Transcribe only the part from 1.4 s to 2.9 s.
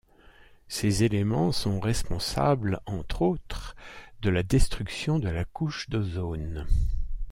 sont responsables,